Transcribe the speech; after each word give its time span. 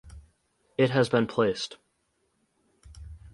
It 0.79 0.89
has 0.89 1.09
been 1.09 1.27
placed. 1.27 1.77